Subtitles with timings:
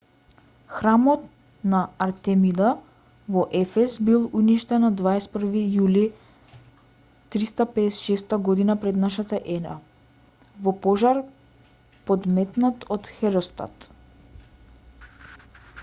[0.75, 1.25] храмот
[1.73, 2.69] на артемида
[3.35, 6.03] во ефес бил уништен на 21-ви јули
[7.37, 9.77] 356 г п.н.е.
[10.67, 11.23] во пожар
[12.11, 13.89] подметнат од херострат